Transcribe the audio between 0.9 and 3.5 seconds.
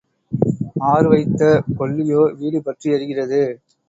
R வைத்த கொள்ளியோ வீடு பற்றி எரிகிறது.